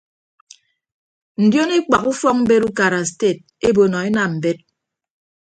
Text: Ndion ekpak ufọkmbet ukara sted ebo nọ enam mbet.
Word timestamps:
Ndion 1.43 1.69
ekpak 1.77 2.03
ufọkmbet 2.11 2.63
ukara 2.69 3.01
sted 3.09 3.37
ebo 3.67 3.81
nọ 3.91 3.97
enam 4.09 4.31
mbet. 4.35 4.57